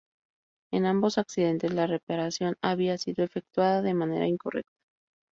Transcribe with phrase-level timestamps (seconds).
[0.73, 4.73] En ambos accidentes, la reparación había sido efectuada de manera incorrecta.